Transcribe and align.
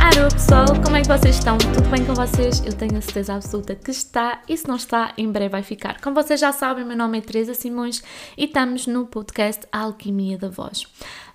Alô 0.00 0.28
pessoal, 0.30 0.66
como 0.84 0.96
é 0.96 1.00
que 1.00 1.08
vocês 1.08 1.36
estão? 1.36 1.56
Tudo 1.56 1.88
bem 1.88 2.04
com 2.04 2.14
vocês? 2.14 2.62
Eu 2.66 2.74
tenho 2.74 2.98
a 2.98 3.00
certeza 3.00 3.34
absoluta 3.34 3.74
que 3.74 3.90
está 3.90 4.42
e 4.46 4.56
se 4.56 4.68
não 4.68 4.76
está, 4.76 5.14
em 5.16 5.30
breve 5.32 5.48
vai 5.48 5.62
ficar. 5.62 6.00
Como 6.02 6.14
vocês 6.14 6.38
já 6.38 6.52
sabem, 6.52 6.84
meu 6.84 6.96
nome 6.96 7.16
é 7.18 7.20
Teresa 7.22 7.54
Simões 7.54 8.02
e 8.36 8.44
estamos 8.44 8.86
no 8.86 9.06
podcast 9.06 9.66
Alquimia 9.72 10.36
da 10.36 10.50
Voz. 10.50 10.86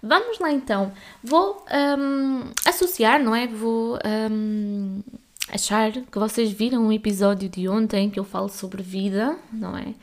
Vamos 0.02 0.38
lá 0.38 0.52
então, 0.52 0.92
vou 1.24 1.66
um, 1.98 2.52
associar, 2.68 3.24
não 3.24 3.36
é? 3.36 3.48
Vou 3.48 3.98
um, 4.06 5.02
achar 5.50 5.92
que 5.92 6.20
vocês 6.20 6.52
viram 6.52 6.86
um 6.88 6.92
episódio 6.92 7.50
de 7.50 7.68
ontem 7.68 8.10
que 8.10 8.20
eu 8.20 8.24
falo 8.24 8.50
sobre 8.50 8.82
vida, 8.82 9.38
não 9.52 9.78
é? 9.78 9.94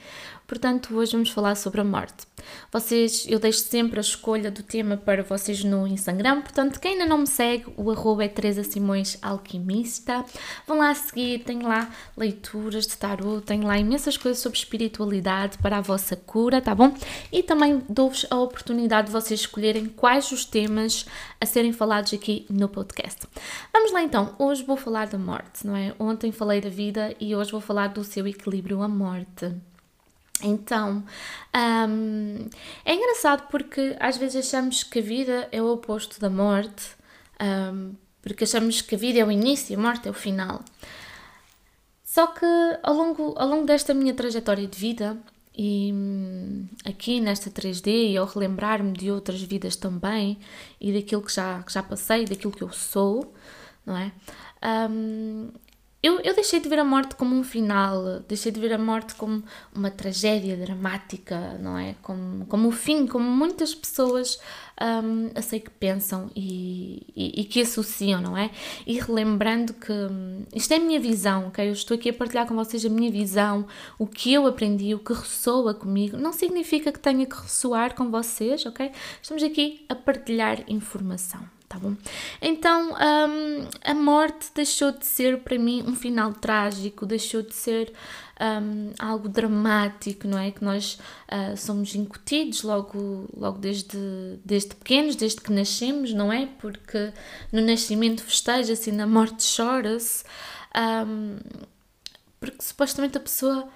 Portanto, 0.50 0.96
hoje 0.96 1.12
vamos 1.12 1.30
falar 1.30 1.55
sobre 1.55 1.80
a 1.80 1.84
morte. 1.84 2.27
Vocês, 2.73 3.24
eu 3.28 3.38
deixo 3.38 3.61
sempre 3.61 3.98
a 3.98 4.00
escolha 4.00 4.50
do 4.50 4.64
tema 4.64 4.97
para 4.97 5.23
vocês 5.23 5.62
no 5.62 5.87
Instagram, 5.87 6.41
portanto, 6.41 6.80
quem 6.80 6.95
ainda 6.95 7.06
não 7.06 7.19
me 7.19 7.27
segue, 7.28 7.73
o 7.77 7.88
arroba 7.88 8.24
é 8.24 8.28
Teresa 8.28 8.64
Simões 8.64 9.16
Alquimista. 9.23 10.24
Vão 10.66 10.78
lá 10.78 10.92
seguir, 10.92 11.45
tem 11.45 11.61
lá 11.61 11.88
leituras 12.16 12.84
de 12.88 12.97
tarot, 12.97 13.47
tem 13.47 13.61
lá 13.61 13.78
imensas 13.78 14.16
coisas 14.16 14.42
sobre 14.42 14.59
espiritualidade 14.59 15.56
para 15.59 15.78
a 15.78 15.80
vossa 15.80 16.16
cura, 16.16 16.61
tá 16.61 16.75
bom? 16.75 16.92
E 17.30 17.45
também 17.45 17.80
dou-vos 17.88 18.27
a 18.28 18.36
oportunidade 18.36 19.06
de 19.06 19.12
vocês 19.12 19.38
escolherem 19.38 19.86
quais 19.86 20.33
os 20.33 20.45
temas 20.45 21.06
a 21.41 21.47
serem 21.47 21.72
falados 21.72 22.12
aqui 22.12 22.45
no 22.50 22.69
podcast. 22.69 23.20
Vamos 23.72 23.92
lá 23.92 24.02
então, 24.02 24.34
hoje 24.36 24.64
vou 24.64 24.77
falar 24.77 25.06
da 25.06 25.16
morte, 25.16 25.30
não 25.65 25.77
é? 25.77 25.95
Ontem 25.98 26.33
falei 26.33 26.61
da 26.61 26.69
vida 26.69 27.15
e 27.20 27.34
hoje 27.34 27.52
vou 27.52 27.61
falar 27.61 27.89
do 27.89 28.05
seu 28.05 28.27
equilíbrio 28.27 28.83
à 28.83 28.89
morte. 28.89 29.55
Então, 30.43 31.05
um, 31.55 32.48
é 32.84 32.95
engraçado 32.95 33.48
porque 33.51 33.97
às 34.01 34.16
vezes 34.16 34.47
achamos 34.47 34.83
que 34.83 34.98
a 34.98 35.03
vida 35.03 35.48
é 35.53 35.61
o 35.61 35.72
oposto 35.72 36.20
da 36.20 36.31
morte, 36.31 36.97
um, 37.41 37.95
porque 38.22 38.45
achamos 38.45 38.81
que 38.81 38.95
a 38.95 38.98
vida 38.98 39.19
é 39.19 39.25
o 39.25 39.31
início 39.31 39.72
e 39.72 39.77
a 39.77 39.78
morte 39.78 40.09
é 40.09 40.11
o 40.11 40.14
final. 40.14 40.62
Só 42.03 42.27
que 42.27 42.47
ao 42.83 42.94
longo, 42.94 43.34
ao 43.37 43.48
longo 43.48 43.67
desta 43.67 43.94
minha 43.94 44.15
trajetória 44.15 44.67
de 44.67 44.78
vida, 44.78 45.17
e 45.56 45.92
hum, 45.92 46.67
aqui 46.84 47.20
nesta 47.20 47.50
3D, 47.50 48.12
e 48.12 48.17
ao 48.17 48.27
relembrar-me 48.27 48.92
de 48.92 49.11
outras 49.11 49.42
vidas 49.42 49.77
também, 49.77 50.39
e 50.81 50.92
daquilo 50.92 51.22
que 51.22 51.33
já, 51.33 51.62
que 51.62 51.72
já 51.72 51.83
passei, 51.83 52.25
daquilo 52.25 52.53
que 52.53 52.62
eu 52.62 52.72
sou, 52.72 53.33
não 53.84 53.97
é? 53.97 54.12
Um, 54.62 55.50
eu, 56.03 56.19
eu 56.20 56.34
deixei 56.34 56.61
de 56.61 56.69
ver 56.69 56.78
a 56.78 56.84
morte 56.84 57.14
como 57.14 57.36
um 57.36 57.44
final, 57.44 58.20
deixei 58.27 58.50
de 58.50 58.58
ver 58.58 58.72
a 58.72 58.78
morte 58.78 59.14
como 59.16 59.44
uma 59.75 59.91
tragédia 59.91 60.56
dramática, 60.56 61.58
não 61.58 61.77
é? 61.77 61.94
Como, 62.00 62.47
como 62.47 62.69
o 62.69 62.72
fim, 62.72 63.06
como 63.06 63.31
muitas 63.31 63.75
pessoas 63.75 64.41
um, 64.81 65.31
eu 65.34 65.42
sei 65.42 65.61
que 65.61 65.69
pensam 65.69 66.31
e, 66.34 67.06
e, 67.14 67.42
e, 67.42 67.44
que 67.44 67.61
associam, 67.61 68.19
não 68.22 68.34
é? 68.34 68.50
E 68.86 68.98
relembrando 68.98 69.75
que 69.75 69.92
um, 69.92 70.47
isto 70.55 70.72
é 70.72 70.78
a 70.78 70.81
minha 70.81 70.98
visão, 70.98 71.48
ok? 71.48 71.69
Eu 71.69 71.75
estou 71.75 71.94
aqui 71.94 72.08
a 72.08 72.14
partilhar 72.14 72.47
com 72.47 72.55
vocês 72.55 72.83
a 72.86 72.88
minha 72.88 73.11
visão, 73.11 73.66
o 73.98 74.06
que 74.06 74.33
eu 74.33 74.47
aprendi, 74.47 74.94
o 74.94 75.00
que 75.00 75.12
ressoa 75.12 75.75
comigo, 75.75 76.16
não 76.16 76.33
significa 76.33 76.91
que 76.91 76.98
tenha 76.98 77.27
que 77.27 77.36
ressoar 77.36 77.94
com 77.94 78.11
vocês, 78.11 78.64
ok? 78.64 78.91
Estamos 79.20 79.42
aqui 79.42 79.84
a 79.86 79.94
partilhar 79.94 80.64
informação 80.66 81.59
tá 81.70 81.78
bom? 81.78 81.94
Então, 82.42 82.94
um, 82.94 83.68
a 83.84 83.94
morte 83.94 84.50
deixou 84.52 84.90
de 84.90 85.06
ser 85.06 85.38
para 85.38 85.56
mim 85.56 85.84
um 85.86 85.94
final 85.94 86.32
trágico, 86.32 87.06
deixou 87.06 87.42
de 87.42 87.54
ser 87.54 87.92
um, 88.40 88.92
algo 88.98 89.28
dramático, 89.28 90.26
não 90.26 90.36
é? 90.36 90.50
Que 90.50 90.64
nós 90.64 90.98
uh, 91.30 91.56
somos 91.56 91.94
incutidos 91.94 92.64
logo, 92.64 93.28
logo 93.36 93.58
desde, 93.58 93.96
desde 94.44 94.74
pequenos, 94.74 95.14
desde 95.14 95.41
que 95.41 95.52
nascemos, 95.52 96.12
não 96.12 96.32
é? 96.32 96.46
Porque 96.58 97.12
no 97.52 97.62
nascimento 97.62 98.24
festeja-se 98.24 98.91
e 98.91 98.92
na 98.92 99.06
morte 99.06 99.47
chora-se, 99.56 100.25
um, 101.06 101.36
porque 102.41 102.60
supostamente 102.62 103.16
a 103.16 103.20
pessoa 103.20 103.69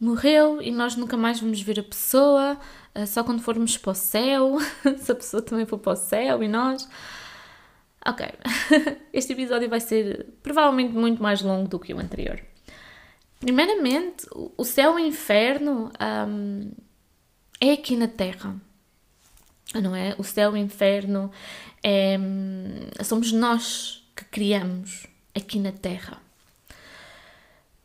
morreu 0.00 0.62
e 0.62 0.70
nós 0.70 0.96
nunca 0.96 1.16
mais 1.16 1.40
vamos 1.40 1.60
ver 1.60 1.80
a 1.80 1.82
pessoa, 1.82 2.58
uh, 2.94 3.06
só 3.06 3.24
quando 3.24 3.42
formos 3.42 3.76
para 3.76 3.90
o 3.90 3.94
céu, 3.94 4.58
se 4.98 5.10
a 5.10 5.14
pessoa 5.14 5.42
também 5.42 5.66
for 5.66 5.78
para 5.78 5.92
o 5.92 5.96
céu 5.96 6.42
e 6.42 6.48
nós. 6.48 6.88
Ok, 8.06 8.26
este 9.12 9.32
episódio 9.32 9.68
vai 9.68 9.80
ser 9.80 10.26
provavelmente 10.42 10.94
muito 10.94 11.22
mais 11.22 11.42
longo 11.42 11.68
do 11.68 11.78
que 11.78 11.92
o 11.92 11.98
anterior. 11.98 12.40
Primeiramente, 13.40 14.26
o 14.32 14.64
céu 14.64 14.98
e 14.98 15.02
o 15.02 15.06
inferno 15.06 15.92
um, 16.28 16.72
é 17.60 17.72
aqui 17.72 17.96
na 17.96 18.08
Terra, 18.08 18.56
não 19.74 19.94
é? 19.94 20.14
O 20.18 20.24
céu 20.24 20.56
e 20.56 20.60
o 20.60 20.62
inferno 20.62 21.30
é, 21.82 22.18
somos 23.04 23.30
nós 23.32 24.04
que 24.16 24.24
criamos 24.24 25.06
aqui 25.34 25.60
na 25.60 25.70
Terra 25.70 26.27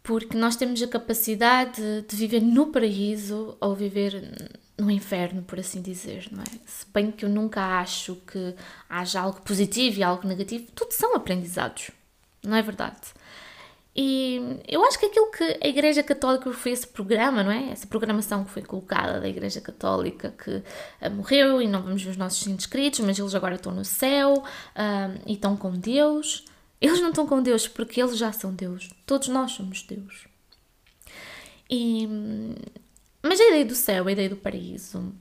porque 0.04 0.38
nós 0.38 0.58
temos 0.58 0.82
a 0.84 0.88
capacidade 0.88 1.82
de 2.02 2.16
viver 2.16 2.42
no 2.42 2.68
paraíso 2.68 3.58
ou 3.60 3.74
viver 3.74 4.52
no 4.78 4.92
inferno, 4.92 5.42
por 5.44 5.60
assim 5.60 5.82
dizer, 5.82 6.28
não 6.30 6.44
é? 6.44 6.60
Se 6.66 6.86
bem 6.94 7.10
que 7.10 7.24
eu 7.24 7.30
nunca 7.30 7.80
acho 7.80 8.16
que 8.28 8.54
haja 8.90 9.22
algo 9.22 9.42
positivo 9.42 10.00
e 10.00 10.04
algo 10.04 10.28
negativo, 10.28 10.66
tudo 10.76 10.92
são 10.92 11.16
aprendizados, 11.16 11.92
não 12.44 12.58
é 12.58 12.62
verdade? 12.62 13.14
E 13.96 14.60
eu 14.68 14.84
acho 14.84 15.00
que 15.00 15.06
aquilo 15.06 15.30
que 15.30 15.60
a 15.64 15.68
Igreja 15.68 16.02
Católica 16.02 16.52
foi 16.52 16.72
esse 16.72 16.88
programa, 16.88 17.44
não 17.44 17.52
é? 17.52 17.70
Essa 17.70 17.86
programação 17.86 18.44
que 18.44 18.50
foi 18.50 18.64
colocada 18.64 19.22
da 19.22 19.30
Igreja 19.30 19.62
Católica 19.62 20.32
que 20.32 20.52
uh, 20.56 21.12
morreu 21.12 21.62
e 21.62 21.68
não 21.68 21.82
vamos 21.84 22.02
ver 22.04 22.10
os 22.10 22.18
nossos 22.18 22.48
inscritos, 22.48 23.02
mas 23.02 23.20
eles 23.20 23.36
agora 23.36 23.56
estão 23.56 23.72
no 23.72 23.86
céu 23.86 24.34
uh, 24.34 25.22
e 25.28 25.34
estão 25.34 25.56
com 25.56 25.72
Deus. 25.72 26.44
Eles 26.84 27.00
não 27.00 27.10
estão 27.10 27.26
com 27.26 27.42
Deus 27.42 27.66
porque 27.66 28.02
eles 28.02 28.18
já 28.18 28.34
são 28.34 28.54
Deus. 28.54 28.90
Todos 29.06 29.30
nós 29.30 29.54
somos 29.54 29.84
Deus. 29.84 30.28
E, 31.70 32.06
mas 33.22 33.40
a 33.40 33.48
ideia 33.48 33.64
do 33.64 33.74
céu, 33.74 34.06
a 34.06 34.12
ideia 34.12 34.30
do 34.30 34.36
paraíso, 34.36 35.16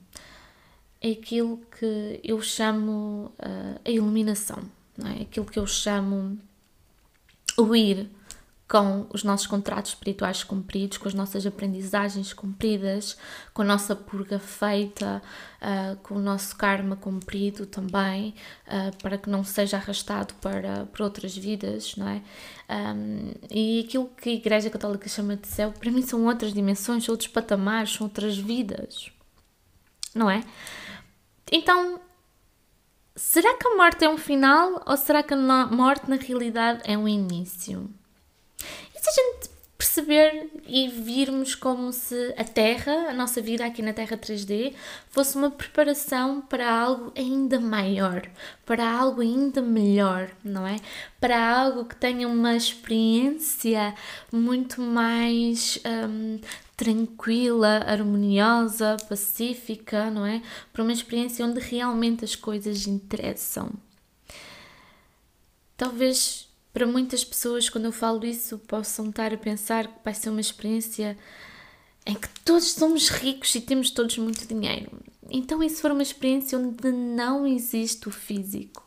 é 0.99 1.11
aquilo 1.11 1.61
que 1.79 2.19
eu 2.21 2.41
chamo 2.41 3.33
uh, 3.39 3.79
a 3.85 3.89
iluminação, 3.89 4.61
é? 5.05 5.21
Aquilo 5.21 5.45
que 5.45 5.57
eu 5.57 5.65
chamo 5.65 6.37
o 7.57 7.73
ir 7.73 8.09
com 8.73 9.05
os 9.13 9.23
nossos 9.23 9.45
contratos 9.45 9.91
espirituais 9.91 10.43
cumpridos, 10.43 10.97
com 10.97 11.07
as 11.07 11.13
nossas 11.13 11.45
aprendizagens 11.45 12.33
cumpridas, 12.33 13.15
com 13.53 13.61
a 13.61 13.65
nossa 13.65 13.95
purga 13.95 14.39
feita, 14.39 15.21
uh, 15.61 15.95
com 15.97 16.15
o 16.15 16.19
nosso 16.19 16.55
karma 16.55 16.95
cumprido 16.95 17.67
também, 17.67 18.33
uh, 18.65 18.97
para 18.97 19.19
que 19.19 19.29
não 19.29 19.43
seja 19.43 19.77
arrastado 19.77 20.33
para, 20.41 20.87
para 20.87 21.03
outras 21.03 21.37
vidas, 21.37 21.95
não 21.97 22.07
é? 22.07 22.23
Um, 22.67 23.33
e 23.51 23.85
aquilo 23.87 24.09
que 24.17 24.31
a 24.31 24.33
Igreja 24.33 24.71
Católica 24.71 25.07
chama 25.07 25.35
de 25.35 25.47
céu, 25.47 25.71
para 25.71 25.91
mim 25.91 26.01
são 26.01 26.25
outras 26.25 26.51
dimensões, 26.51 27.07
outros 27.07 27.29
patamares, 27.29 27.93
são 27.93 28.07
outras 28.07 28.35
vidas, 28.35 29.11
não 30.15 30.27
é? 30.27 30.43
Então, 31.51 32.01
será 33.15 33.55
que 33.55 33.67
a 33.67 33.75
morte 33.75 34.03
é 34.03 34.09
um 34.09 34.17
final 34.17 34.81
ou 34.83 34.97
será 34.97 35.21
que 35.21 35.35
a 35.35 35.67
morte 35.67 36.09
na 36.09 36.15
realidade 36.15 36.81
é 36.85 36.97
um 36.97 37.07
início? 37.07 37.87
Se 39.03 39.09
a 39.09 39.13
gente 39.13 39.49
perceber 39.77 40.49
e 40.65 40.87
virmos 40.87 41.55
como 41.55 41.91
se 41.91 42.33
a 42.37 42.43
Terra, 42.45 43.09
a 43.09 43.13
nossa 43.13 43.41
vida 43.41 43.65
aqui 43.65 43.81
na 43.81 43.91
Terra 43.91 44.15
3D, 44.15 44.73
fosse 45.09 45.35
uma 45.35 45.51
preparação 45.51 46.39
para 46.39 46.71
algo 46.71 47.11
ainda 47.17 47.59
maior, 47.59 48.21
para 48.65 48.89
algo 48.89 49.19
ainda 49.19 49.61
melhor, 49.61 50.31
não 50.41 50.65
é? 50.65 50.77
Para 51.19 51.59
algo 51.59 51.83
que 51.83 51.97
tenha 51.97 52.29
uma 52.29 52.55
experiência 52.55 53.93
muito 54.31 54.81
mais 54.81 55.77
um, 55.85 56.39
tranquila, 56.77 57.83
harmoniosa, 57.85 58.95
pacífica, 59.09 60.09
não 60.09 60.25
é? 60.25 60.41
Para 60.71 60.83
uma 60.83 60.93
experiência 60.93 61.45
onde 61.45 61.59
realmente 61.59 62.23
as 62.23 62.37
coisas 62.37 62.87
interessam. 62.87 63.69
Talvez 65.75 66.52
para 66.73 66.87
muitas 66.87 67.23
pessoas, 67.23 67.69
quando 67.69 67.85
eu 67.85 67.91
falo 67.91 68.25
isso, 68.25 68.57
possam 68.57 69.09
estar 69.09 69.31
a 69.31 69.37
pensar 69.37 69.87
que 69.87 70.03
vai 70.03 70.13
ser 70.13 70.31
uma 70.31 70.41
experiência 70.41 71.15
em 72.03 72.15
que 72.15 72.27
todos 72.43 72.71
somos 72.71 73.09
ricos 73.09 73.53
e 73.53 73.61
temos 73.61 73.91
todos 73.91 74.17
muito 74.17 74.47
dinheiro. 74.47 74.91
Então, 75.29 75.61
isso 75.61 75.81
for 75.81 75.91
uma 75.91 76.01
experiência 76.01 76.57
onde 76.57 76.91
não 76.91 77.45
existe 77.45 78.09
o 78.09 78.11
físico, 78.11 78.83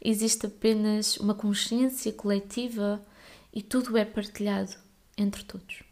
existe 0.00 0.46
apenas 0.46 1.16
uma 1.16 1.34
consciência 1.34 2.12
coletiva 2.12 3.04
e 3.52 3.60
tudo 3.60 3.98
é 3.98 4.04
partilhado 4.04 4.76
entre 5.18 5.42
todos. 5.42 5.82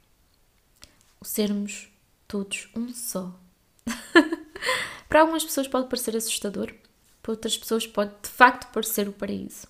O 1.21 1.25
sermos 1.25 1.89
todos 2.29 2.69
um 2.77 2.95
só. 2.95 3.35
para 5.09 5.21
algumas 5.23 5.45
pessoas 5.45 5.67
pode 5.67 5.89
parecer 5.89 6.17
assustador, 6.17 6.73
para 7.21 7.33
outras 7.33 7.59
pessoas 7.59 7.87
pode 7.89 8.13
de 8.23 8.29
facto 8.29 8.73
parecer 8.73 9.09
o 9.09 9.13
paraíso. 9.13 9.67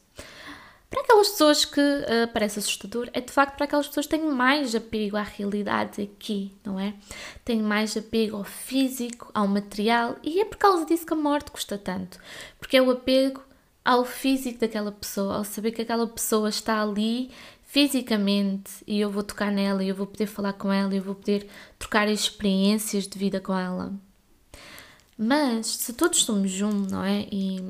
Para 0.90 1.02
aquelas 1.02 1.28
pessoas 1.28 1.64
que 1.66 1.80
uh, 1.80 2.28
parece 2.32 2.58
assustador, 2.60 3.10
é 3.12 3.20
de 3.20 3.30
facto 3.30 3.56
para 3.56 3.66
aquelas 3.66 3.86
pessoas 3.88 4.06
que 4.06 4.16
têm 4.16 4.26
mais 4.26 4.74
apego 4.74 5.16
à 5.16 5.22
realidade 5.22 6.02
aqui, 6.02 6.52
não 6.64 6.80
é? 6.80 6.94
Têm 7.44 7.60
mais 7.60 7.94
apego 7.96 8.38
ao 8.38 8.44
físico, 8.44 9.30
ao 9.34 9.46
material, 9.46 10.16
e 10.22 10.40
é 10.40 10.44
por 10.46 10.56
causa 10.56 10.86
disso 10.86 11.04
que 11.04 11.12
a 11.12 11.16
morte 11.16 11.50
custa 11.50 11.76
tanto. 11.76 12.18
Porque 12.58 12.76
é 12.76 12.82
o 12.82 12.90
apego 12.90 13.42
ao 13.84 14.04
físico 14.04 14.60
daquela 14.60 14.90
pessoa, 14.90 15.36
ao 15.36 15.44
saber 15.44 15.72
que 15.72 15.82
aquela 15.82 16.06
pessoa 16.06 16.48
está 16.48 16.82
ali 16.82 17.30
fisicamente 17.64 18.70
e 18.86 18.98
eu 18.98 19.10
vou 19.10 19.22
tocar 19.22 19.52
nela 19.52 19.84
e 19.84 19.88
eu 19.88 19.94
vou 19.94 20.06
poder 20.06 20.26
falar 20.26 20.54
com 20.54 20.72
ela 20.72 20.92
e 20.94 20.96
eu 20.96 21.02
vou 21.02 21.14
poder 21.14 21.46
trocar 21.78 22.08
experiências 22.08 23.06
de 23.06 23.18
vida 23.18 23.40
com 23.40 23.56
ela. 23.56 23.92
Mas 25.18 25.66
se 25.66 25.92
todos 25.92 26.22
somos 26.22 26.60
um, 26.62 26.70
não 26.70 27.04
é? 27.04 27.26
E 27.30 27.60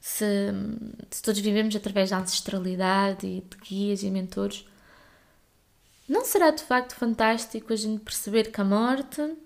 se, 0.00 0.52
se 1.10 1.22
todos 1.22 1.40
vivemos 1.40 1.76
através 1.76 2.10
da 2.10 2.18
ancestralidade 2.18 3.26
e 3.26 3.40
de 3.42 3.56
guias 3.58 4.02
e 4.02 4.10
mentores, 4.10 4.66
não 6.08 6.24
será 6.24 6.50
de 6.50 6.64
facto 6.64 6.94
fantástico 6.94 7.72
a 7.72 7.76
gente 7.76 8.00
perceber 8.02 8.50
que 8.50 8.60
a 8.60 8.64
morte, 8.64 9.36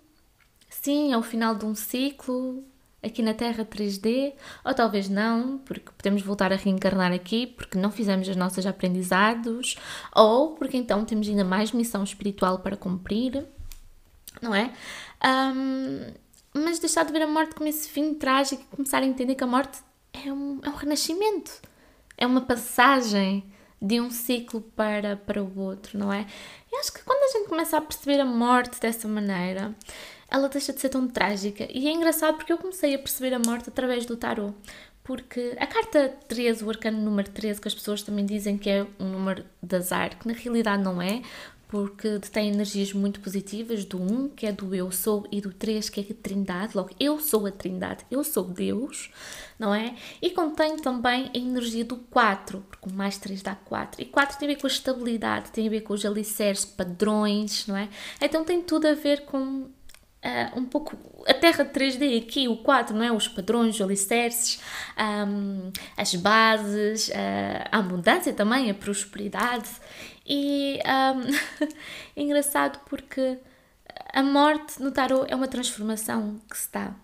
sim, 0.71 1.13
é 1.13 1.19
o 1.19 1.23
final 1.23 1.55
de 1.55 1.67
um 1.67 1.75
ciclo 1.75 2.65
aqui 3.03 3.21
na 3.21 3.35
Terra 3.35 3.65
3D, 3.65 4.33
ou 4.65 4.73
talvez 4.73 5.09
não, 5.09 5.59
porque 5.59 5.91
podemos 5.97 6.23
voltar 6.23 6.53
a 6.53 6.57
reencarnar 6.57 7.13
aqui 7.13 7.47
porque 7.47 7.77
não 7.77 7.91
fizemos 7.91 8.29
as 8.29 8.37
nossas 8.37 8.65
aprendizados, 8.65 9.77
ou 10.15 10.53
porque 10.53 10.77
então 10.77 11.05
temos 11.05 11.29
ainda 11.29 11.45
mais 11.45 11.73
missão 11.73 12.03
espiritual 12.03 12.61
para 12.61 12.77
cumprir, 12.77 13.45
não 14.41 14.55
é? 14.55 14.73
Um, 15.23 16.13
mas 16.55 16.79
deixar 16.79 17.05
de 17.05 17.13
ver 17.13 17.23
a 17.23 17.27
morte 17.27 17.55
como 17.55 17.69
esse 17.69 17.89
fim 17.89 18.15
trágico 18.15 18.63
e 18.63 18.77
começar 18.77 19.03
a 19.03 19.07
entender 19.07 19.35
que 19.35 19.45
a 19.45 19.47
morte 19.47 19.83
é 20.25 20.33
um, 20.33 20.61
é 20.63 20.69
um 20.69 20.75
renascimento, 20.75 21.61
é 22.17 22.27
uma 22.27 22.41
passagem 22.41 23.45
de 23.83 24.01
um 24.01 24.11
ciclo 24.11 24.61
para, 24.61 25.17
para 25.17 25.43
o 25.43 25.59
outro, 25.59 25.99
não 25.99 26.13
é? 26.13 26.27
E 26.73 26.77
acho 26.77 26.93
que 26.93 27.03
quando 27.03 27.23
a 27.23 27.39
gente 27.39 27.49
começa 27.49 27.77
a 27.77 27.81
perceber 27.81 28.21
a 28.21 28.25
morte 28.25 28.81
dessa 28.81 29.07
maneira, 29.07 29.75
ela 30.31 30.49
deixa 30.49 30.73
de 30.73 30.81
ser 30.81 30.89
tão 30.89 31.07
trágica. 31.07 31.69
E 31.71 31.87
é 31.87 31.93
engraçado 31.93 32.37
porque 32.37 32.53
eu 32.53 32.59
comecei 32.59 32.95
a 32.95 32.99
perceber 32.99 33.35
a 33.35 33.39
morte 33.39 33.69
através 33.69 34.07
do 34.07 34.17
tarot. 34.17 34.55
Porque 35.03 35.55
a 35.61 35.67
carta 35.67 36.09
13, 36.29 36.65
o 36.65 36.71
arcano 36.71 36.99
número 36.99 37.29
13, 37.31 37.61
que 37.61 37.69
as 37.69 37.75
pessoas 37.75 38.01
também 38.01 38.25
dizem 38.25 38.57
que 38.57 38.71
é 38.71 38.87
um 38.99 39.07
número 39.07 39.45
de 39.63 39.77
azar, 39.77 40.19
que 40.19 40.27
na 40.27 40.33
realidade 40.33 40.83
não 40.83 41.03
é, 41.03 41.21
porque 41.75 42.21
tem 42.31 42.53
energias 42.53 42.93
muito 42.93 43.19
positivas 43.19 43.85
do 43.85 44.01
1, 44.01 44.29
que 44.29 44.47
é 44.47 44.53
do 44.53 44.73
eu 44.77 44.93
sou, 44.93 45.27
e 45.33 45.41
do 45.41 45.53
3, 45.53 45.91
que 45.91 46.01
é 46.01 46.05
a 46.09 46.15
trindade, 46.15 46.77
logo 46.77 46.91
eu 47.01 47.19
sou 47.19 47.47
a 47.47 47.51
trindade, 47.51 48.07
eu 48.09 48.23
sou 48.23 48.45
Deus, 48.45 49.11
não 49.59 49.75
é? 49.75 49.97
E 50.23 50.31
contém 50.31 50.77
também 50.77 51.33
a 51.35 51.37
energia 51.37 51.85
do 51.85 51.97
4, 51.97 52.65
porque 52.71 52.89
o 52.89 52.93
mais 52.93 53.19
3 53.19 53.43
dá 53.43 53.57
4, 53.57 54.01
e 54.01 54.05
4 54.05 54.39
tem 54.39 54.49
a 54.49 54.53
ver 54.53 54.61
com 54.61 54.69
a 54.69 54.71
estabilidade, 54.71 55.51
tem 55.51 55.67
a 55.67 55.71
ver 55.71 55.81
com 55.81 55.95
os 55.95 56.07
alicerces, 56.07 56.65
padrões, 56.65 57.67
não 57.67 57.77
é? 57.77 57.89
Então 58.21 58.45
tem 58.45 58.63
tudo 58.63 58.87
a 58.87 58.95
ver 58.95 59.25
com 59.25 59.67
Uh, 60.25 60.59
um 60.59 60.65
pouco 60.65 60.97
a 61.29 61.35
Terra 61.35 61.67
3D 61.67 62.23
aqui, 62.23 62.49
o 62.49 62.57
4, 62.57 62.97
não 62.97 63.05
é? 63.05 63.13
Os 63.13 63.29
padrões, 63.29 63.75
os 63.75 63.83
alicerces, 63.83 64.59
um, 64.99 65.71
as 65.99 66.15
bases, 66.15 67.09
uh, 67.09 67.69
a 67.71 67.79
abundância 67.81 68.33
também, 68.33 68.71
a 68.71 68.75
prosperidade. 68.75 69.69
E 70.27 70.81
um, 70.85 71.35
é 72.17 72.23
engraçado 72.23 72.81
porque 72.87 73.39
a 74.13 74.23
morte 74.23 74.83
no 74.83 74.91
tarot 74.91 75.31
é 75.31 75.37
uma 75.37 75.49
transformação 75.49 76.41
que 76.49 76.57
se 76.57 76.71
dá. 76.73 76.95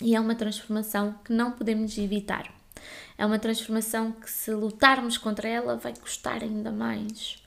E 0.00 0.14
é 0.14 0.20
uma 0.20 0.34
transformação 0.34 1.14
que 1.24 1.32
não 1.32 1.52
podemos 1.52 1.96
evitar. 1.98 2.52
É 3.16 3.26
uma 3.26 3.38
transformação 3.38 4.12
que, 4.12 4.30
se 4.30 4.52
lutarmos 4.52 5.18
contra 5.18 5.48
ela, 5.48 5.76
vai 5.76 5.94
custar 5.94 6.42
ainda 6.42 6.70
mais. 6.70 7.42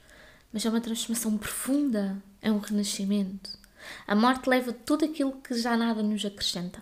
Mas 0.51 0.65
é 0.65 0.69
uma 0.69 0.81
transformação 0.81 1.37
profunda, 1.37 2.21
é 2.41 2.51
um 2.51 2.59
renascimento. 2.59 3.57
A 4.05 4.13
morte 4.13 4.49
leva 4.49 4.73
tudo 4.73 5.05
aquilo 5.05 5.31
que 5.41 5.53
já 5.53 5.77
nada 5.77 6.03
nos 6.03 6.25
acrescenta. 6.25 6.81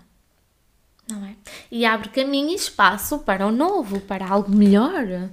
Não 1.07 1.25
é? 1.25 1.35
E 1.71 1.85
abre 1.85 2.09
caminho 2.09 2.49
e 2.49 2.55
espaço 2.55 3.19
para 3.19 3.47
o 3.47 3.51
novo, 3.51 3.99
para 4.01 4.27
algo 4.27 4.51
melhor. 4.51 5.29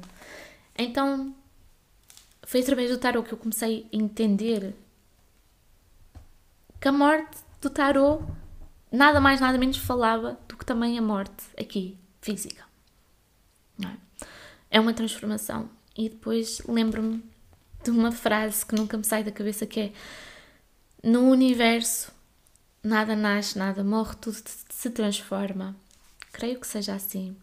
Então, 0.77 1.35
foi 2.47 2.61
através 2.61 2.91
do 2.91 2.97
tarot 2.97 3.27
que 3.27 3.35
eu 3.35 3.39
comecei 3.39 3.89
a 3.93 3.97
entender 3.97 4.73
que 6.81 6.87
a 6.87 6.93
morte 6.93 7.39
do 7.61 7.69
tarot 7.69 8.25
nada 8.91 9.21
mais, 9.21 9.41
nada 9.41 9.59
menos 9.59 9.79
falava 9.79 10.39
do 10.47 10.57
que 10.57 10.65
também 10.65 10.97
a 10.97 11.03
morte 11.03 11.45
aqui, 11.59 11.99
física. 12.23 12.65
É? 13.85 13.97
é 14.71 14.81
uma 14.81 14.95
transformação. 14.95 15.69
E 15.97 16.09
depois 16.09 16.61
lembro-me 16.69 17.21
de 17.83 17.91
uma 17.91 18.13
frase 18.13 18.65
que 18.65 18.77
nunca 18.77 18.97
me 18.97 19.05
sai 19.05 19.25
da 19.25 19.33
cabeça 19.33 19.67
que 19.67 19.81
é 19.81 19.93
no 21.03 21.29
universo, 21.29 22.13
nada 22.81 23.17
nasce, 23.17 23.59
nada 23.59 23.83
morre, 23.83 24.15
tudo 24.21 24.37
se 24.71 24.91
transforma. 24.91 25.75
Creio 26.33 26.61
que 26.61 26.67
seja 26.67 26.95
assim. 26.95 27.37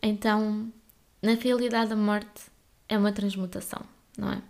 Então, 0.00 0.72
na 1.20 1.34
realidade, 1.34 1.92
a 1.92 1.96
morte 1.96 2.53
é 2.88 2.98
uma 2.98 3.12
transmutação, 3.12 3.82
não 4.16 4.32
é? 4.32 4.42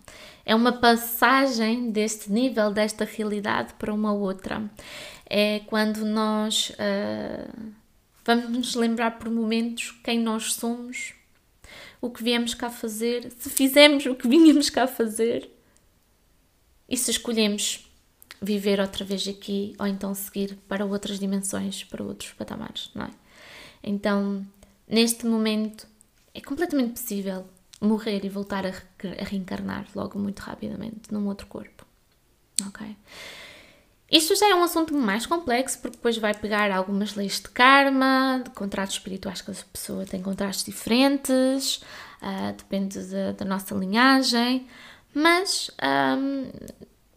É 0.45 0.53
uma 0.55 0.73
passagem 0.73 1.91
deste 1.91 2.31
nível, 2.31 2.71
desta 2.71 3.05
realidade 3.05 3.73
para 3.75 3.93
uma 3.93 4.13
outra. 4.13 4.69
É 5.27 5.61
quando 5.61 6.05
nós 6.05 6.71
uh, 6.71 7.73
vamos 8.23 8.49
nos 8.49 8.75
lembrar 8.75 9.17
por 9.17 9.29
momentos 9.29 9.91
quem 10.03 10.19
nós 10.19 10.53
somos, 10.53 11.13
o 12.01 12.09
que 12.09 12.23
viemos 12.23 12.53
cá 12.53 12.69
fazer, 12.69 13.31
se 13.39 13.49
fizemos 13.49 14.05
o 14.05 14.15
que 14.15 14.27
vínhamos 14.29 14.69
cá 14.69 14.87
fazer 14.87 15.49
e 16.87 16.95
se 16.95 17.11
escolhemos 17.11 17.89
viver 18.41 18.79
outra 18.79 19.03
vez 19.03 19.27
aqui 19.27 19.75
ou 19.79 19.87
então 19.87 20.13
seguir 20.13 20.57
para 20.67 20.85
outras 20.85 21.19
dimensões, 21.19 21.83
para 21.83 22.03
outros 22.03 22.33
patamares, 22.33 22.91
não 22.93 23.05
é? 23.05 23.09
Então, 23.83 24.45
neste 24.87 25.25
momento, 25.25 25.87
é 26.33 26.41
completamente 26.41 27.01
possível 27.01 27.47
morrer 27.85 28.25
e 28.25 28.29
voltar 28.29 28.65
a, 28.65 28.69
a 28.69 29.23
reencarnar 29.23 29.85
logo 29.95 30.19
muito 30.19 30.39
rapidamente 30.39 31.13
num 31.13 31.27
outro 31.27 31.47
corpo, 31.47 31.85
ok? 32.67 32.95
Isto 34.11 34.35
já 34.35 34.49
é 34.49 34.55
um 34.55 34.63
assunto 34.63 34.93
mais 34.93 35.25
complexo 35.25 35.79
porque 35.79 35.97
depois 35.97 36.17
vai 36.17 36.33
pegar 36.33 36.71
algumas 36.71 37.15
leis 37.15 37.41
de 37.41 37.49
karma, 37.49 38.41
de 38.43 38.51
contratos 38.51 38.95
espirituais 38.95 39.41
que 39.41 39.51
a 39.51 39.55
pessoa 39.73 40.05
tem 40.05 40.21
contratos 40.21 40.63
diferentes, 40.63 41.81
uh, 42.21 42.53
depende 42.55 42.99
da, 42.99 43.31
da 43.31 43.45
nossa 43.45 43.73
linhagem, 43.73 44.67
mas 45.13 45.71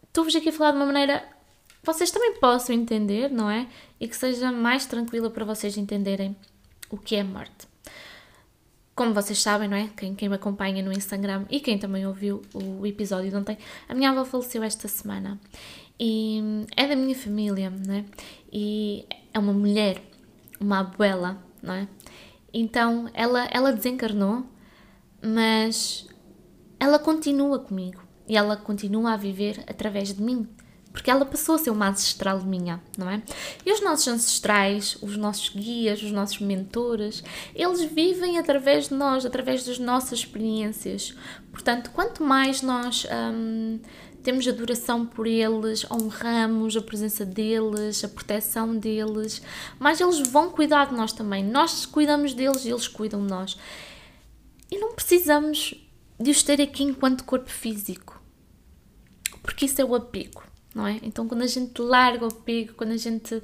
estou-vos 0.07 0.35
aqui 0.35 0.49
a 0.49 0.51
falar 0.51 0.71
de 0.71 0.77
uma 0.77 0.87
maneira 0.87 1.23
que 1.79 1.85
vocês 1.85 2.09
também 2.09 2.33
possam 2.39 2.75
entender, 2.75 3.29
não 3.29 3.49
é? 3.49 3.67
E 3.99 4.07
que 4.07 4.15
seja 4.15 4.51
mais 4.51 4.85
tranquila 4.85 5.29
para 5.29 5.45
vocês 5.45 5.77
entenderem 5.77 6.35
o 6.89 6.97
que 6.97 7.15
é 7.15 7.23
morte. 7.23 7.68
Como 8.99 9.13
vocês 9.13 9.41
sabem, 9.41 9.69
não 9.69 9.77
é? 9.77 9.89
Quem, 9.95 10.13
quem 10.13 10.27
me 10.27 10.35
acompanha 10.35 10.83
no 10.83 10.91
Instagram 10.91 11.45
e 11.49 11.61
quem 11.61 11.77
também 11.77 12.05
ouviu 12.05 12.41
o 12.53 12.85
episódio 12.85 13.29
de 13.29 13.35
ontem, 13.37 13.57
a 13.87 13.95
minha 13.95 14.09
avó 14.09 14.25
faleceu 14.25 14.61
esta 14.61 14.89
semana 14.89 15.39
e 15.97 16.65
é 16.75 16.85
da 16.85 16.97
minha 16.97 17.15
família, 17.15 17.69
não 17.69 17.93
é? 17.93 18.05
E 18.51 19.05
é 19.33 19.39
uma 19.39 19.53
mulher, 19.53 20.03
uma 20.59 20.79
abuela, 20.79 21.41
não 21.63 21.75
é? 21.75 21.87
Então 22.53 23.09
ela, 23.13 23.47
ela 23.53 23.71
desencarnou, 23.71 24.45
mas 25.25 26.05
ela 26.77 26.99
continua 26.99 27.57
comigo 27.57 28.03
e 28.27 28.35
ela 28.35 28.57
continua 28.57 29.13
a 29.13 29.15
viver 29.15 29.63
através 29.65 30.13
de 30.13 30.21
mim, 30.21 30.45
porque 30.99 31.09
ela 31.09 31.25
passou 31.25 31.55
a 31.55 31.57
ser 31.57 31.69
uma 31.69 31.87
ancestral 31.87 32.41
minha, 32.41 32.81
não 32.97 33.09
é? 33.09 33.23
E 33.65 33.71
os 33.71 33.79
nossos 33.79 34.05
ancestrais, 34.09 34.97
os 35.01 35.15
nossos 35.15 35.47
guias, 35.47 36.03
os 36.03 36.11
nossos 36.11 36.41
mentores, 36.41 37.23
eles 37.55 37.83
vivem 37.83 38.37
através 38.37 38.89
de 38.89 38.95
nós, 38.95 39.25
através 39.25 39.63
das 39.63 39.79
nossas 39.79 40.19
experiências. 40.19 41.15
Portanto, 41.53 41.91
quanto 41.91 42.21
mais 42.21 42.61
nós 42.61 43.07
hum, 43.33 43.79
temos 44.21 44.45
adoração 44.45 45.05
por 45.05 45.25
eles, 45.25 45.89
honramos 45.89 46.75
a 46.75 46.81
presença 46.81 47.25
deles, 47.25 48.03
a 48.03 48.09
proteção 48.09 48.75
deles, 48.75 49.41
mais 49.79 50.01
eles 50.01 50.19
vão 50.27 50.51
cuidar 50.51 50.87
de 50.87 50.95
nós 50.95 51.13
também. 51.13 51.45
Nós 51.45 51.85
cuidamos 51.85 52.33
deles 52.33 52.65
e 52.65 52.71
eles 52.71 52.89
cuidam 52.89 53.21
de 53.25 53.29
nós. 53.29 53.57
E 54.69 54.77
não 54.77 54.91
precisamos 54.95 55.75
de 56.19 56.29
os 56.29 56.43
ter 56.43 56.59
aqui 56.59 56.83
enquanto 56.83 57.23
corpo 57.23 57.49
físico. 57.49 58.21
Porque 59.41 59.63
isso 59.63 59.81
é 59.81 59.85
o 59.85 59.95
apego, 59.95 60.48
não 60.73 60.85
é? 60.85 60.99
Então, 61.01 61.27
quando 61.27 61.41
a 61.41 61.47
gente 61.47 61.81
larga 61.81 62.25
o 62.25 62.27
apego, 62.27 62.73
quando 62.73 62.91
a 62.91 62.97
gente 62.97 63.35
uh, 63.35 63.43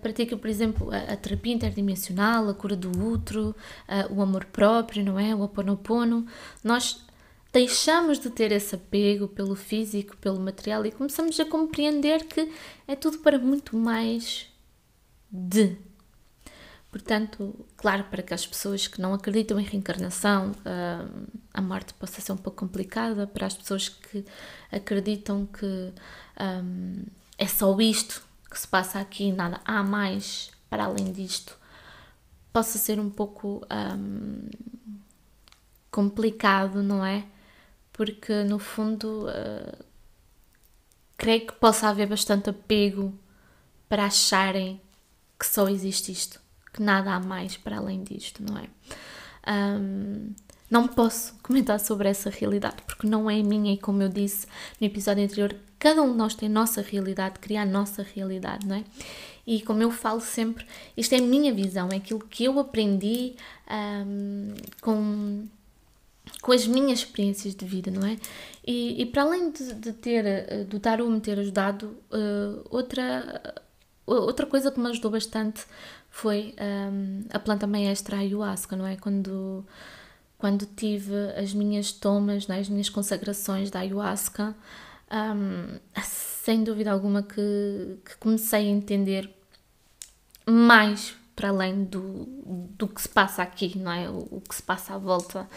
pratica, 0.00 0.36
por 0.36 0.48
exemplo, 0.48 0.90
a, 0.90 1.12
a, 1.12 1.16
terapia 1.16 1.52
interdimensional, 1.52 2.48
a 2.48 2.54
cura 2.54 2.74
do 2.74 2.90
útero, 3.04 3.54
uh, 3.88 4.14
o 4.14 4.22
amor 4.22 4.46
próprio, 4.46 5.04
não 5.04 5.18
é? 5.18 5.34
O 5.34 5.42
aponopono, 5.42 6.26
nós 6.62 7.04
deixamos 7.52 8.18
de 8.18 8.30
ter 8.30 8.50
esse 8.50 8.74
apego 8.74 9.28
pelo 9.28 9.54
físico, 9.54 10.16
pelo 10.16 10.40
material 10.40 10.84
e 10.84 10.90
começamos 10.90 11.38
a 11.38 11.44
compreender 11.44 12.24
que 12.24 12.50
é 12.88 12.96
tudo 12.96 13.18
para 13.18 13.38
muito 13.38 13.76
mais 13.76 14.48
de. 15.30 15.76
Portanto, 16.94 17.66
claro, 17.76 18.04
para 18.04 18.22
que 18.22 18.32
as 18.32 18.46
pessoas 18.46 18.86
que 18.86 19.00
não 19.00 19.12
acreditam 19.12 19.58
em 19.58 19.64
reencarnação, 19.64 20.52
uh, 20.52 21.26
a 21.52 21.60
morte 21.60 21.92
possa 21.94 22.20
ser 22.20 22.30
um 22.30 22.36
pouco 22.36 22.56
complicada, 22.56 23.26
para 23.26 23.48
as 23.48 23.56
pessoas 23.56 23.88
que 23.88 24.24
acreditam 24.70 25.44
que 25.44 25.92
um, 26.40 27.02
é 27.36 27.48
só 27.48 27.76
isto 27.80 28.24
que 28.48 28.56
se 28.56 28.68
passa 28.68 29.00
aqui, 29.00 29.32
nada 29.32 29.60
há 29.64 29.82
mais 29.82 30.52
para 30.70 30.84
além 30.84 31.10
disto, 31.10 31.58
possa 32.52 32.78
ser 32.78 33.00
um 33.00 33.10
pouco 33.10 33.66
um, 33.98 34.48
complicado, 35.90 36.80
não 36.80 37.04
é? 37.04 37.26
Porque 37.92 38.44
no 38.44 38.60
fundo 38.60 39.26
uh, 39.26 39.84
creio 41.16 41.44
que 41.44 41.54
possa 41.54 41.88
haver 41.88 42.06
bastante 42.06 42.50
apego 42.50 43.12
para 43.88 44.04
acharem 44.04 44.80
que 45.36 45.44
só 45.44 45.68
existe 45.68 46.12
isto 46.12 46.43
que 46.74 46.82
nada 46.82 47.14
há 47.14 47.20
mais 47.20 47.56
para 47.56 47.78
além 47.78 48.02
disto, 48.02 48.42
não 48.42 48.58
é? 48.58 48.68
Um, 49.50 50.32
não 50.70 50.88
posso 50.88 51.34
comentar 51.42 51.78
sobre 51.78 52.08
essa 52.08 52.28
realidade 52.28 52.76
porque 52.86 53.06
não 53.06 53.30
é 53.30 53.42
minha 53.42 53.74
e, 53.74 53.78
como 53.78 54.02
eu 54.02 54.08
disse 54.08 54.46
no 54.80 54.86
episódio 54.86 55.22
anterior, 55.22 55.54
cada 55.78 56.02
um 56.02 56.10
de 56.10 56.18
nós 56.18 56.34
tem 56.34 56.48
a 56.48 56.52
nossa 56.52 56.82
realidade, 56.82 57.38
cria 57.38 57.62
a 57.62 57.66
nossa 57.66 58.02
realidade, 58.02 58.66
não 58.66 58.76
é? 58.76 58.84
E 59.46 59.60
como 59.60 59.82
eu 59.82 59.90
falo 59.90 60.20
sempre, 60.20 60.66
isto 60.96 61.14
é 61.14 61.18
a 61.18 61.22
minha 61.22 61.52
visão, 61.52 61.90
é 61.92 61.96
aquilo 61.96 62.20
que 62.20 62.44
eu 62.44 62.58
aprendi 62.58 63.34
um, 63.70 64.54
com, 64.80 65.44
com 66.40 66.52
as 66.52 66.66
minhas 66.66 67.00
experiências 67.00 67.54
de 67.54 67.66
vida, 67.66 67.90
não 67.90 68.06
é? 68.06 68.16
E, 68.66 69.02
e 69.02 69.06
para 69.06 69.22
além 69.22 69.50
de, 69.50 69.74
de 69.74 69.92
ter, 69.92 70.64
do 70.64 70.80
Tarot 70.80 71.08
me 71.08 71.20
ter 71.20 71.38
ajudado, 71.38 71.94
uh, 72.10 72.66
outra, 72.70 73.54
outra 74.06 74.46
coisa 74.46 74.72
que 74.72 74.80
me 74.80 74.88
ajudou 74.88 75.10
bastante 75.10 75.66
foi 76.14 76.54
um, 76.60 77.24
a 77.32 77.40
planta 77.40 77.66
maestra 77.66 78.18
ayahuasca, 78.18 78.76
não 78.76 78.86
é? 78.86 78.94
Quando, 78.94 79.66
quando 80.38 80.64
tive 80.64 81.12
as 81.36 81.52
minhas 81.52 81.90
tomas, 81.90 82.48
é? 82.48 82.60
as 82.60 82.68
minhas 82.68 82.88
consagrações 82.88 83.68
da 83.68 83.80
ayahuasca, 83.80 84.54
um, 85.10 85.76
sem 86.04 86.62
dúvida 86.62 86.92
alguma 86.92 87.20
que, 87.20 87.98
que, 88.04 88.16
comecei 88.18 88.60
a 88.60 88.70
entender 88.70 89.28
mais 90.46 91.16
para 91.34 91.48
além 91.48 91.82
do, 91.82 92.26
do 92.78 92.86
que 92.86 93.02
se 93.02 93.08
passa 93.08 93.42
aqui, 93.42 93.76
não 93.76 93.90
é? 93.90 94.08
O, 94.08 94.36
o 94.36 94.40
que 94.48 94.54
se 94.54 94.62
passa 94.62 94.94
à 94.94 94.98
volta 94.98 95.48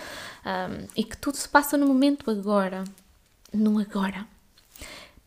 um, 0.43 0.87
e 0.97 1.03
que 1.03 1.17
tudo 1.17 1.37
se 1.37 1.47
passa 1.47 1.77
no 1.77 1.85
momento 1.85 2.31
agora, 2.31 2.83
no 3.53 3.77
agora. 3.77 4.25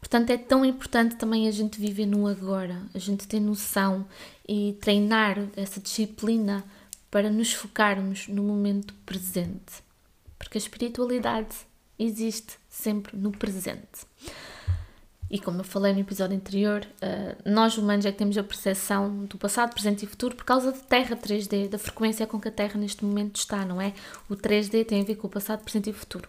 Portanto, 0.00 0.30
é 0.30 0.38
tão 0.38 0.64
importante 0.64 1.16
também 1.16 1.46
a 1.46 1.50
gente 1.50 1.78
viver 1.78 2.06
no 2.06 2.26
agora, 2.26 2.82
a 2.94 2.98
gente 2.98 3.28
ter 3.28 3.38
noção 3.38 4.06
e 4.48 4.76
treinar 4.80 5.36
essa 5.54 5.78
disciplina 5.78 6.64
para 7.10 7.30
nos 7.30 7.52
focarmos 7.52 8.26
no 8.26 8.42
momento 8.42 8.94
presente. 9.04 9.82
Porque 10.38 10.56
a 10.56 10.60
espiritualidade 10.60 11.54
existe 11.98 12.58
sempre 12.68 13.16
no 13.16 13.30
presente. 13.30 14.06
E 15.30 15.38
como 15.38 15.60
eu 15.60 15.64
falei 15.64 15.92
no 15.92 16.00
episódio 16.00 16.36
anterior, 16.36 16.84
eh, 17.00 17.36
nós 17.44 17.78
humanos 17.78 18.04
é 18.04 18.10
que 18.10 18.18
temos 18.18 18.36
a 18.36 18.42
percepção 18.42 19.26
do 19.26 19.38
passado, 19.38 19.72
presente 19.72 20.04
e 20.04 20.08
futuro 20.08 20.34
por 20.34 20.44
causa 20.44 20.72
da 20.72 20.78
Terra 20.78 21.14
3D, 21.14 21.68
da 21.68 21.78
frequência 21.78 22.26
com 22.26 22.40
que 22.40 22.48
a 22.48 22.50
Terra 22.50 22.76
neste 22.76 23.04
momento 23.04 23.36
está, 23.36 23.64
não 23.64 23.80
é? 23.80 23.92
O 24.28 24.34
3D 24.34 24.84
tem 24.84 25.02
a 25.02 25.04
ver 25.04 25.14
com 25.14 25.28
o 25.28 25.30
passado, 25.30 25.62
presente 25.62 25.90
e 25.90 25.92
futuro. 25.92 26.28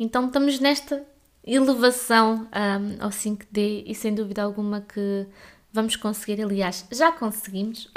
Então 0.00 0.26
estamos 0.26 0.58
nesta 0.58 1.04
elevação 1.46 2.48
um, 2.52 3.04
ao 3.04 3.10
5D 3.10 3.84
e 3.86 3.94
sem 3.94 4.14
dúvida 4.14 4.42
alguma 4.42 4.80
que 4.80 5.26
vamos 5.72 5.96
conseguir, 5.96 6.40
aliás, 6.40 6.86
já 6.90 7.10
conseguimos, 7.12 7.90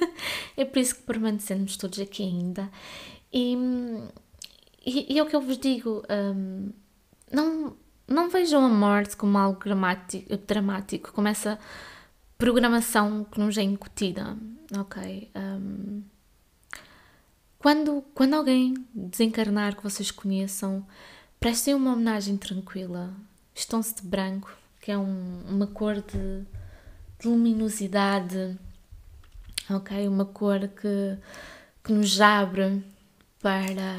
é 0.56 0.64
por 0.64 0.78
isso 0.78 0.94
que 0.94 1.02
permanecemos 1.02 1.76
todos 1.76 1.98
aqui 1.98 2.22
ainda. 2.22 2.70
E, 3.32 3.56
e, 4.86 5.14
e 5.14 5.18
é 5.18 5.22
o 5.22 5.26
que 5.26 5.34
eu 5.34 5.40
vos 5.40 5.58
digo, 5.58 6.02
um, 6.08 6.70
não, 7.32 7.76
não 8.06 8.30
vejam 8.30 8.64
a 8.64 8.68
morte 8.68 9.16
como 9.16 9.36
algo 9.36 9.58
dramático, 9.58 10.36
dramático 10.46 11.12
como 11.12 11.26
essa 11.26 11.58
programação 12.38 13.24
que 13.24 13.40
nos 13.40 13.58
é 13.58 13.62
incutida, 13.62 14.36
ok? 14.78 15.30
Um, 15.34 16.02
quando, 17.58 18.04
quando 18.14 18.34
alguém 18.34 18.74
desencarnar 18.94 19.74
que 19.74 19.82
vocês 19.82 20.10
conheçam, 20.10 20.86
prestem 21.44 21.74
uma 21.74 21.92
homenagem 21.92 22.38
tranquila. 22.38 23.12
Estão-se 23.54 23.94
de 23.96 24.00
branco, 24.00 24.50
que 24.80 24.90
é 24.90 24.96
um, 24.96 25.42
uma 25.46 25.66
cor 25.66 25.96
de, 25.96 26.42
de, 27.20 27.28
luminosidade, 27.28 28.58
ok? 29.68 30.08
Uma 30.08 30.24
cor 30.24 30.60
que, 30.60 31.18
que 31.84 31.92
nos 31.92 32.18
abre 32.18 32.82
para, 33.42 33.94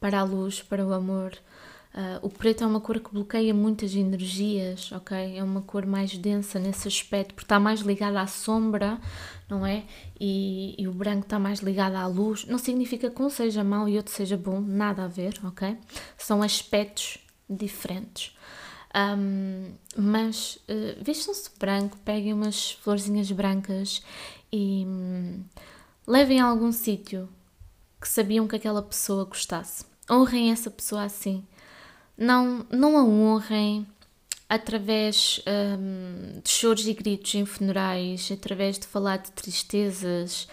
para 0.00 0.18
a 0.18 0.24
luz, 0.24 0.60
para 0.60 0.84
o 0.84 0.92
amor. 0.92 1.32
Uh, 1.94 2.26
o 2.26 2.30
preto 2.30 2.64
é 2.64 2.66
uma 2.66 2.80
cor 2.80 2.98
que 2.98 3.12
bloqueia 3.12 3.52
muitas 3.52 3.94
energias, 3.94 4.90
ok? 4.92 5.36
É 5.36 5.44
uma 5.44 5.60
cor 5.60 5.84
mais 5.84 6.16
densa 6.16 6.58
nesse 6.58 6.88
aspecto, 6.88 7.34
porque 7.34 7.44
está 7.44 7.60
mais 7.60 7.80
ligada 7.80 8.18
à 8.18 8.26
sombra, 8.26 8.98
não 9.46 9.66
é? 9.66 9.84
E, 10.18 10.74
e, 10.78 10.88
o 10.88 10.92
branco 10.92 11.24
está 11.24 11.38
mais 11.38 11.60
ligado 11.60 11.96
à 11.96 12.06
luz. 12.06 12.46
Não 12.46 12.56
significa 12.56 13.10
que 13.10 13.20
um 13.20 13.28
seja 13.28 13.62
mau 13.62 13.86
e 13.86 13.98
outro 13.98 14.10
seja 14.10 14.38
bom, 14.38 14.58
nada 14.58 15.04
a 15.04 15.06
ver, 15.06 15.38
ok? 15.44 15.76
São 16.16 16.42
aspectos 16.42 17.18
diferentes. 17.48 18.34
Um, 18.94 19.72
mas 19.94 20.58
uh, 20.68 21.02
vestam-se 21.02 21.50
branco, 21.58 21.98
peguem 22.04 22.32
umas 22.32 22.72
florzinhas 22.72 23.30
brancas 23.30 24.02
e 24.50 24.84
um, 24.86 25.44
levem 26.06 26.40
a 26.40 26.46
algum 26.46 26.72
sítio 26.72 27.28
que 28.00 28.08
sabiam 28.08 28.48
que 28.48 28.56
aquela 28.56 28.82
pessoa 28.82 29.26
gostasse. 29.26 29.84
Honrem 30.10 30.50
essa 30.50 30.70
pessoa 30.70 31.04
assim 31.04 31.46
não, 32.22 32.64
não 32.70 32.96
a 32.96 33.04
honrem 33.04 33.86
através 34.48 35.42
um, 35.46 36.40
de 36.40 36.50
choros 36.50 36.86
e 36.86 36.94
gritos 36.94 37.34
em 37.34 37.44
funerais, 37.44 38.30
através 38.30 38.78
de 38.78 38.86
falar 38.86 39.16
de 39.16 39.32
tristezas 39.32 40.46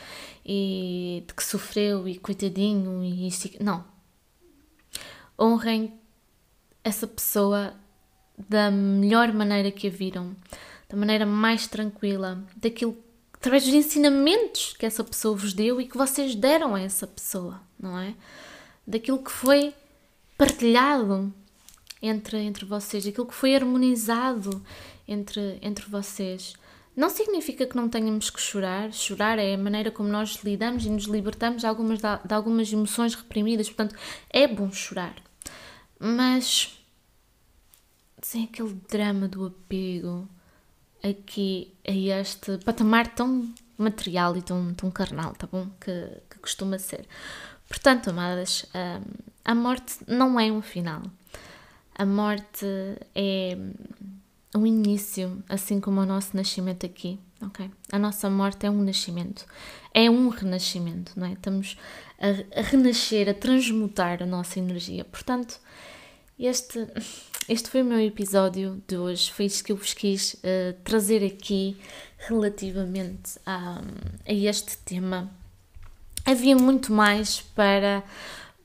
e 0.45 1.23
de 1.27 1.33
que 1.33 1.43
sofreu 1.43 2.07
e 2.07 2.17
coitadinho 2.17 3.03
e. 3.03 3.29
Não. 3.61 3.85
Honrem 5.39 5.93
essa 6.83 7.05
pessoa 7.05 7.73
da 8.47 8.71
melhor 8.71 9.31
maneira 9.31 9.69
que 9.69 9.87
a 9.87 9.91
viram, 9.91 10.35
da 10.89 10.97
maneira 10.97 11.25
mais 11.25 11.67
tranquila, 11.67 12.43
daquilo 12.55 12.97
através 13.33 13.63
dos 13.63 13.73
ensinamentos 13.73 14.73
que 14.77 14.85
essa 14.85 15.03
pessoa 15.03 15.35
vos 15.35 15.53
deu 15.53 15.79
e 15.79 15.87
que 15.87 15.97
vocês 15.97 16.35
deram 16.35 16.75
a 16.75 16.81
essa 16.81 17.05
pessoa, 17.05 17.61
não 17.79 17.97
é? 17.97 18.15
Daquilo 18.87 19.23
que 19.23 19.31
foi 19.31 19.73
partilhado 20.37 21.33
entre, 22.01 22.37
entre 22.39 22.65
vocês, 22.65 23.05
aquilo 23.05 23.27
que 23.27 23.33
foi 23.33 23.55
harmonizado 23.55 24.63
entre, 25.07 25.57
entre 25.61 25.89
vocês. 25.89 26.53
Não 26.95 27.09
significa 27.09 27.65
que 27.65 27.75
não 27.75 27.87
tenhamos 27.87 28.29
que 28.29 28.41
chorar. 28.41 28.91
Chorar 28.91 29.39
é 29.39 29.53
a 29.53 29.57
maneira 29.57 29.91
como 29.91 30.09
nós 30.09 30.43
lidamos 30.43 30.85
e 30.85 30.89
nos 30.89 31.05
libertamos 31.05 31.61
de 31.61 31.67
algumas, 31.67 31.99
de 31.99 32.33
algumas 32.33 32.71
emoções 32.71 33.15
reprimidas. 33.15 33.67
Portanto, 33.67 33.95
é 34.29 34.47
bom 34.47 34.71
chorar. 34.71 35.15
Mas 35.97 36.77
sem 38.21 38.45
aquele 38.45 38.73
drama 38.89 39.27
do 39.27 39.45
apego 39.45 40.27
aqui 41.03 41.73
a 41.87 41.91
este 41.91 42.57
patamar 42.59 43.07
tão 43.07 43.53
material 43.77 44.35
e 44.35 44.41
tão, 44.41 44.73
tão 44.73 44.91
carnal, 44.91 45.33
tá 45.33 45.47
bom? 45.47 45.69
Que, 45.79 46.21
que 46.29 46.39
costuma 46.39 46.77
ser. 46.77 47.07
Portanto, 47.67 48.09
amadas, 48.09 48.65
hum, 48.75 49.03
a 49.45 49.55
morte 49.55 49.99
não 50.07 50.39
é 50.39 50.51
um 50.51 50.61
final. 50.61 51.03
A 51.99 52.05
morte 52.05 52.65
é 53.13 53.57
um 54.55 54.65
início, 54.65 55.43
assim 55.49 55.81
como 55.81 55.99
o 55.99 56.05
nosso 56.05 56.33
nascimento 56.33 56.85
aqui, 56.85 57.19
ok? 57.41 57.69
A 57.91 57.99
nossa 57.99 58.29
morte 58.29 58.65
é 58.65 58.69
um 58.69 58.81
nascimento, 58.81 59.45
é 59.93 60.09
um 60.09 60.29
renascimento, 60.29 61.11
não 61.19 61.27
é? 61.27 61.33
Estamos 61.33 61.77
a, 62.17 62.57
a 62.57 62.63
renascer, 62.63 63.27
a 63.27 63.33
transmutar 63.33 64.23
a 64.23 64.25
nossa 64.25 64.59
energia. 64.59 65.03
Portanto, 65.03 65.59
este, 66.39 66.87
este 67.49 67.69
foi 67.69 67.81
o 67.81 67.85
meu 67.85 67.99
episódio 67.99 68.81
de 68.87 68.97
hoje, 68.97 69.29
foi 69.33 69.47
isto 69.47 69.61
que 69.65 69.73
eu 69.73 69.75
vos 69.75 69.93
quis 69.93 70.35
uh, 70.35 70.73
trazer 70.85 71.21
aqui 71.21 71.75
relativamente 72.17 73.37
a, 73.45 73.81
a 74.25 74.33
este 74.33 74.77
tema. 74.77 75.29
Havia 76.25 76.55
muito 76.55 76.93
mais 76.93 77.41
para 77.41 78.05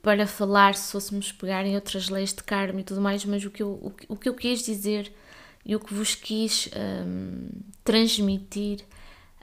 para 0.04 0.26
falar 0.26 0.74
se 0.74 0.92
fôssemos 0.92 1.32
pegar 1.32 1.64
em 1.64 1.74
outras 1.74 2.10
leis 2.10 2.34
de 2.34 2.42
karma 2.42 2.80
e 2.80 2.84
tudo 2.84 3.00
mais, 3.00 3.24
mas 3.24 3.42
o 3.42 3.50
que 3.50 3.62
eu, 3.62 3.70
o, 3.70 3.92
o 4.10 4.16
que 4.16 4.28
eu 4.28 4.34
quis 4.34 4.62
dizer 4.62 5.10
e 5.64 5.74
o 5.74 5.80
que 5.80 5.94
vos 5.94 6.14
quis 6.14 6.68
um, 6.76 7.48
transmitir 7.82 8.80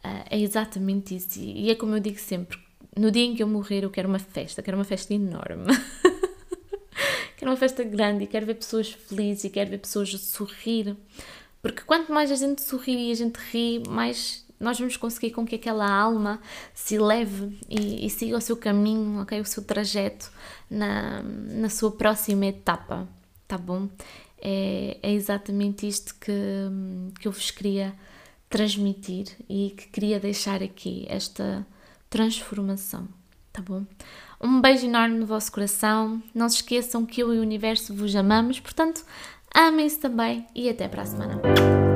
uh, 0.06 0.24
é 0.30 0.39
exatamente 0.39 1.15
isso. 1.15 1.39
E 1.39 1.72
é 1.72 1.75
como 1.75 1.96
eu 1.96 2.00
digo 2.00 2.20
sempre: 2.20 2.60
no 2.96 3.10
dia 3.10 3.24
em 3.24 3.36
que 3.36 3.41
eu 3.41 3.48
morrer, 3.48 3.84
eu 3.84 3.89
quero 3.89 4.08
uma 4.08 4.20
festa, 4.20 4.62
quero 4.62 4.77
uma 4.77 4.84
festa 4.84 5.12
enorme. 5.15 5.65
quero 7.36 7.50
uma 7.50 7.58
festa 7.58 7.84
grande 7.84 8.25
e 8.25 8.27
quero 8.27 8.46
ver 8.46 8.53
pessoas 8.53 8.91
felizes 8.91 9.46
e 9.46 9.50
quero 9.50 9.72
ver 9.72 9.80
pessoas 9.80 10.13
a 10.13 10.20
sorrir. 10.20 10.96
Porque 11.60 11.82
quanto 11.82 12.13
mais 12.13 12.32
a 12.32 12.36
gente 12.36 12.62
sorri 12.62 13.10
e 13.10 13.12
a 13.12 13.15
gente 13.15 13.38
ri, 13.51 13.82
mais 13.89 14.46
nós 14.62 14.80
vamos 14.80 14.96
conseguir 14.96 15.32
com 15.32 15.46
que 15.46 15.56
aquela 15.56 15.89
alma 15.89 16.39
se 16.74 16.98
leve 16.98 17.60
e, 17.68 18.06
e 18.06 18.10
siga 18.10 18.38
o 18.38 18.41
seu 18.41 18.56
caminho, 18.56 19.22
ok? 19.22 19.41
O 19.41 19.46
seu 19.46 19.63
trajeto 19.63 20.32
na, 20.70 21.24
na 21.24 21.70
sua 21.70 21.91
próxima 21.91 22.46
etapa, 22.46 23.08
tá 23.48 23.58
bom? 23.58 23.89
É, 24.39 24.98
é 25.01 25.12
exatamente 25.12 25.88
isto 25.88 26.15
que, 26.15 26.32
que 27.20 27.27
eu 27.27 27.32
vos 27.32 27.51
queria 27.51 27.94
transmitir 28.50 29.27
e 29.50 29.74
que 29.75 29.88
queria 29.88 30.20
deixar 30.20 30.62
aqui, 30.62 31.06
esta 31.10 31.65
transformação, 32.10 33.08
tá 33.51 33.62
bom? 33.62 33.86
Um 34.39 34.60
beijo 34.60 34.86
enorme 34.86 35.18
no 35.18 35.25
vosso 35.25 35.51
coração. 35.51 36.22
Não 36.34 36.50
se 36.50 36.58
esqueçam 36.58 37.06
que 37.06 37.22
eu 37.22 37.34
e 37.34 37.38
o 37.38 37.41
universo 37.41 37.94
vos 37.94 38.15
amamos, 38.15 38.60
portanto, 38.60 39.06
amem-se 39.53 40.00
também 40.00 40.46
e 40.56 40.70
até 40.70 40.88
para 40.88 41.03
a 41.03 41.06
semana. 41.06 41.90